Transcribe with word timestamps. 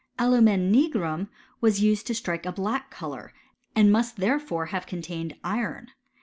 Alumen 0.17 0.71
nigrum 0.73 1.27
used 1.63 2.07
to 2.07 2.15
strike 2.15 2.47
a 2.47 2.51
black 2.51 2.89
colour, 2.89 3.31
and 3.75 3.91
must 3.91 4.15
therefore 4.17 4.69
hvigt 4.69 4.87
contained 4.87 5.35
iron. 5.43 5.89